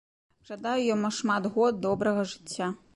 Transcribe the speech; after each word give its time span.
Жадаю 0.49 0.79
яму 0.95 1.13
шмат 1.19 1.43
год 1.59 1.81
добрага 1.87 2.29
жыцця! 2.35 2.77